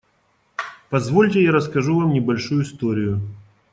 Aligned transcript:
Позвольте, 0.89 1.43
я 1.43 1.51
расскажу 1.51 1.95
вам 1.99 2.11
небольшую 2.11 2.63
историю. 2.63 3.21